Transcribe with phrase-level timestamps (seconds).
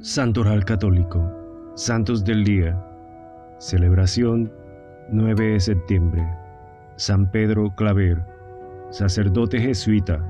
[0.00, 1.28] Santoral Católico,
[1.74, 2.80] Santos del Día,
[3.58, 4.48] celebración
[5.10, 6.24] 9 de septiembre,
[6.94, 8.24] San Pedro Claver,
[8.90, 10.24] sacerdote jesuita,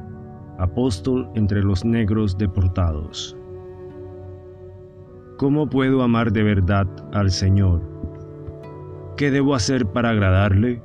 [0.56, 3.36] apóstol entre los negros deportados.
[5.36, 7.82] ¿Cómo puedo amar de verdad al Señor?
[9.18, 10.82] ¿Qué debo hacer para agradarle?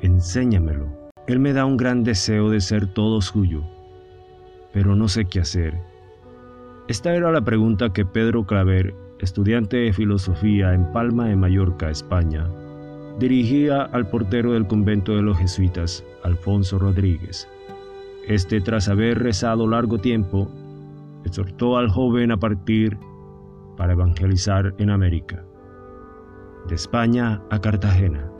[0.00, 0.86] Enséñamelo.
[1.26, 3.62] Él me da un gran deseo de ser todo suyo,
[4.72, 5.95] pero no sé qué hacer.
[6.88, 12.48] Esta era la pregunta que Pedro Claver, estudiante de filosofía en Palma de Mallorca, España,
[13.18, 17.48] dirigía al portero del convento de los jesuitas, Alfonso Rodríguez.
[18.28, 20.48] Este, tras haber rezado largo tiempo,
[21.24, 22.96] exhortó al joven a partir
[23.76, 25.44] para evangelizar en América,
[26.68, 28.30] de España a Cartagena.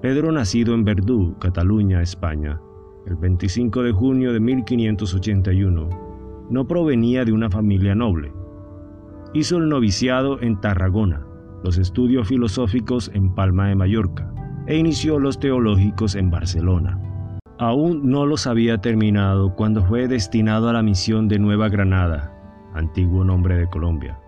[0.00, 2.60] Pedro, nacido en Verdú, Cataluña, España,
[3.06, 6.11] el 25 de junio de 1581,
[6.52, 8.30] no provenía de una familia noble.
[9.32, 11.26] Hizo el noviciado en Tarragona,
[11.64, 14.30] los estudios filosóficos en Palma de Mallorca
[14.66, 17.00] e inició los teológicos en Barcelona.
[17.58, 22.32] Aún no los había terminado cuando fue destinado a la misión de Nueva Granada,
[22.74, 24.18] antiguo nombre de Colombia.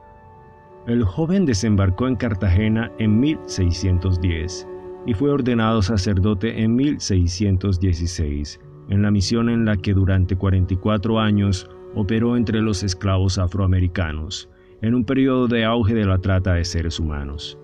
[0.87, 4.67] El joven desembarcó en Cartagena en 1610
[5.07, 11.69] y fue ordenado sacerdote en 1616, en la misión en la que durante 44 años
[11.95, 14.49] operó entre los esclavos afroamericanos,
[14.83, 17.59] en un periodo de auge de la trata de seres humanos.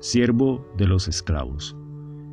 [0.00, 1.76] Siervo de los esclavos.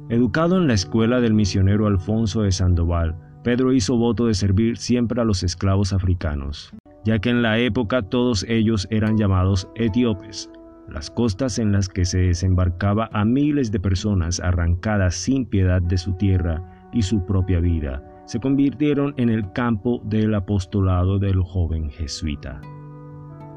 [0.10, 5.22] Educado en la escuela del misionero Alfonso de Sandoval, Pedro hizo voto de servir siempre
[5.22, 6.74] a los esclavos africanos,
[7.04, 10.50] ya que en la época todos ellos eran llamados etíopes,
[10.90, 15.98] las costas en las que se desembarcaba a miles de personas arrancadas sin piedad de
[15.98, 21.90] su tierra y su propia vida, se convirtieron en el campo del apostolado del joven
[21.90, 22.62] jesuita.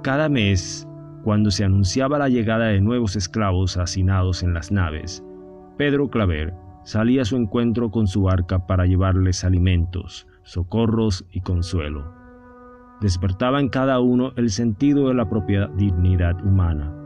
[0.03, 0.87] Cada mes,
[1.25, 5.25] cuando se anunciaba la llegada de nuevos esclavos hacinados en las naves,
[5.77, 12.13] Pedro Claver salía a su encuentro con su barca para llevarles alimentos, socorros y consuelo.
[13.01, 16.99] Despertaba en cada uno el sentido de la propia dignidad humana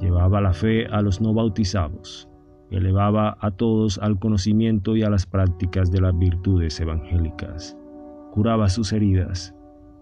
[0.00, 2.28] llevaba la fe a los no bautizados,
[2.76, 7.76] elevaba a todos al conocimiento y a las prácticas de las virtudes evangélicas,
[8.32, 9.54] curaba sus heridas,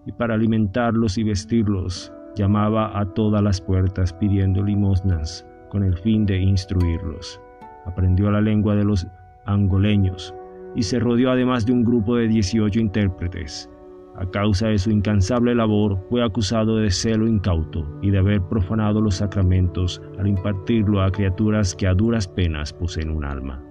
[0.07, 6.27] y para alimentarlos y vestirlos llamaba a todas las puertas pidiendo limosnas con el fin
[6.27, 7.41] de instruirlos.
[7.87, 9.07] Aprendió la lengua de los
[9.45, 10.35] angoleños
[10.75, 13.69] y se rodeó además de un grupo de 18 intérpretes
[14.17, 19.01] a causa de su incansable labor, fue acusado de celo incauto y de haber profanado
[19.01, 23.63] los sacramentos al impartirlo a criaturas que a duras penas poseen un alma.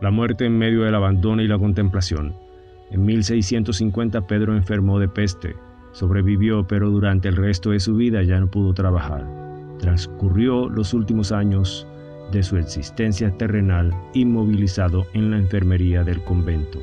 [0.00, 2.34] La muerte en medio del abandono y la contemplación.
[2.90, 5.56] En 1650 Pedro enfermó de peste,
[5.92, 9.26] sobrevivió pero durante el resto de su vida ya no pudo trabajar.
[9.78, 11.86] Transcurrió los últimos años
[12.34, 16.78] de su existencia terrenal inmovilizado en la enfermería del convento.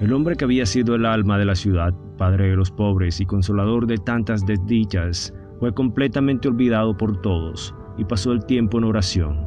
[0.00, 3.26] El hombre que había sido el alma de la ciudad, padre de los pobres y
[3.26, 9.46] consolador de tantas desdichas, fue completamente olvidado por todos y pasó el tiempo en oración.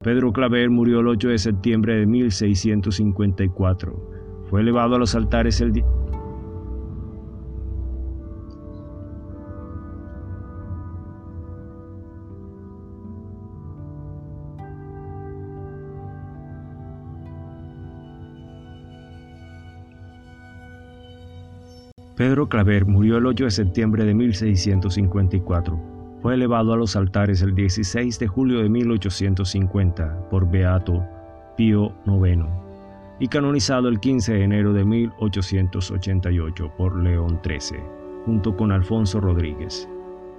[0.00, 4.44] Pedro Claver murió el 8 de septiembre de 1654.
[4.48, 5.72] Fue elevado a los altares el,
[22.18, 25.80] Pedro Claver murió el 8 de septiembre de 1654.
[26.20, 31.06] Fue elevado a los altares el 16 de julio de 1850 por Beato
[31.56, 32.42] Pío IX
[33.20, 37.78] y canonizado el 15 de enero de 1888 por León XIII,
[38.24, 39.88] junto con Alfonso Rodríguez.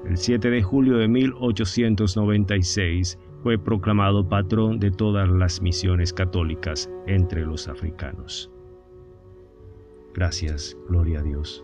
[0.06, 7.46] El 7 de julio de 1896 fue proclamado patrón de todas las misiones católicas entre
[7.46, 8.52] los africanos.
[10.14, 11.64] Gracias, gloria a Dios.